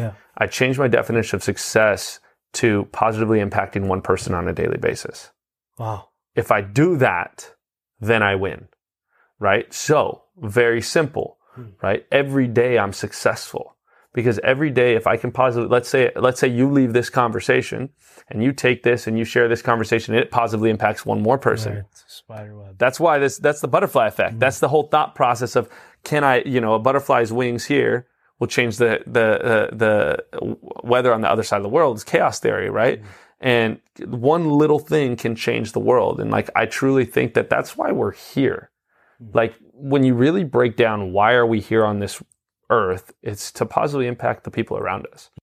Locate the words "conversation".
17.10-17.90, 19.62-20.14